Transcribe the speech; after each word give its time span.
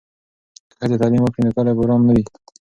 که 0.69 0.75
ښځې 0.79 0.95
تعلیم 1.01 1.21
وکړي 1.23 1.41
نو 1.45 1.55
کلي 1.55 1.71
به 1.75 1.81
وران 1.81 2.01
نه 2.07 2.11
وي. 2.17 2.23